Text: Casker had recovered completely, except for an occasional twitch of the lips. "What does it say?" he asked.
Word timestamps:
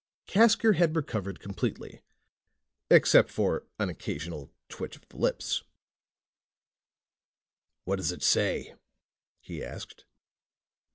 Casker 0.25 0.73
had 0.77 0.95
recovered 0.95 1.39
completely, 1.39 2.01
except 2.89 3.29
for 3.29 3.67
an 3.77 3.87
occasional 3.87 4.51
twitch 4.67 4.95
of 4.95 5.07
the 5.09 5.17
lips. 5.17 5.61
"What 7.83 7.97
does 7.97 8.11
it 8.11 8.23
say?" 8.23 8.73
he 9.41 9.63
asked. 9.63 10.05